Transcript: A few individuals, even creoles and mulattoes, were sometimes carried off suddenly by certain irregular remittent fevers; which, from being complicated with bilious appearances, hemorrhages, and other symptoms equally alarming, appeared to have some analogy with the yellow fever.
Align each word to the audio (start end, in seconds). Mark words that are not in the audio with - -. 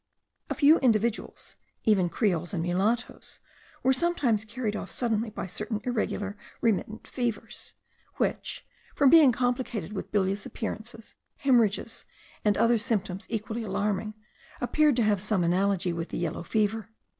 A 0.49 0.55
few 0.55 0.79
individuals, 0.79 1.57
even 1.83 2.09
creoles 2.09 2.55
and 2.55 2.63
mulattoes, 2.63 3.37
were 3.83 3.93
sometimes 3.93 4.45
carried 4.45 4.75
off 4.75 4.89
suddenly 4.89 5.29
by 5.29 5.45
certain 5.45 5.79
irregular 5.83 6.35
remittent 6.59 7.05
fevers; 7.05 7.75
which, 8.15 8.65
from 8.95 9.11
being 9.11 9.31
complicated 9.31 9.93
with 9.93 10.11
bilious 10.11 10.43
appearances, 10.43 11.17
hemorrhages, 11.37 12.05
and 12.43 12.57
other 12.57 12.79
symptoms 12.79 13.27
equally 13.29 13.61
alarming, 13.63 14.15
appeared 14.59 14.95
to 14.95 15.03
have 15.03 15.21
some 15.21 15.43
analogy 15.43 15.93
with 15.93 16.09
the 16.09 16.17
yellow 16.17 16.41
fever. 16.41 16.89